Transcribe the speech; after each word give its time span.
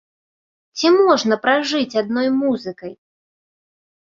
Ці 0.79 0.87
можна 0.93 1.37
пражыць 1.43 1.97
адной 2.01 2.27
музыкай? 2.41 2.93